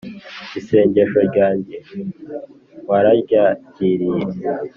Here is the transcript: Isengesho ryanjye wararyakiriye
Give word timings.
Isengesho 0.59 1.19
ryanjye 1.29 1.75
wararyakiriye 2.89 4.23